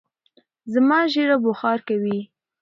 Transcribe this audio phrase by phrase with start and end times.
[0.73, 2.19] زما ژېره بوخار کوی